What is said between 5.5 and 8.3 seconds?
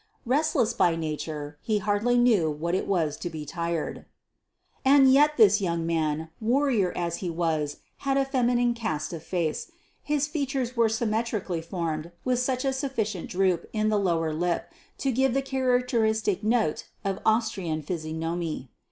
young man warrior as he was, had a